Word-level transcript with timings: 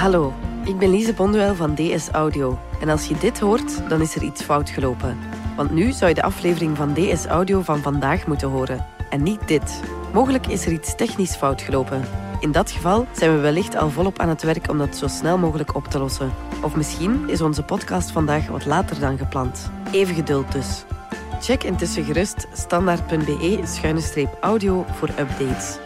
Hallo, 0.00 0.32
ik 0.64 0.78
ben 0.78 0.90
Lise 0.90 1.12
Bonduel 1.12 1.54
van 1.54 1.74
DS 1.74 2.10
Audio. 2.10 2.58
En 2.80 2.88
als 2.88 3.06
je 3.06 3.18
dit 3.18 3.40
hoort, 3.40 3.88
dan 3.88 4.00
is 4.00 4.14
er 4.14 4.22
iets 4.22 4.42
fout 4.42 4.70
gelopen. 4.70 5.18
Want 5.56 5.70
nu 5.70 5.92
zou 5.92 6.08
je 6.08 6.14
de 6.14 6.22
aflevering 6.22 6.76
van 6.76 6.94
DS 6.94 7.26
Audio 7.26 7.62
van 7.62 7.78
vandaag 7.78 8.26
moeten 8.26 8.48
horen. 8.48 8.86
En 9.10 9.22
niet 9.22 9.48
dit. 9.48 9.80
Mogelijk 10.12 10.46
is 10.46 10.66
er 10.66 10.72
iets 10.72 10.96
technisch 10.96 11.36
fout 11.36 11.62
gelopen. 11.62 12.04
In 12.38 12.52
dat 12.52 12.70
geval 12.70 13.06
zijn 13.12 13.34
we 13.34 13.40
wellicht 13.40 13.76
al 13.76 13.90
volop 13.90 14.18
aan 14.18 14.28
het 14.28 14.42
werk 14.42 14.70
om 14.70 14.78
dat 14.78 14.96
zo 14.96 15.06
snel 15.06 15.38
mogelijk 15.38 15.74
op 15.74 15.86
te 15.86 15.98
lossen. 15.98 16.32
Of 16.62 16.76
misschien 16.76 17.28
is 17.28 17.40
onze 17.40 17.62
podcast 17.62 18.10
vandaag 18.10 18.46
wat 18.46 18.66
later 18.66 19.00
dan 19.00 19.18
gepland. 19.18 19.70
Even 19.92 20.14
geduld 20.14 20.52
dus. 20.52 20.84
Check 21.40 21.64
intussen 21.64 22.04
gerust 22.04 22.46
standaard.be-audio 22.52 24.84
voor 24.88 25.08
updates. 25.08 25.78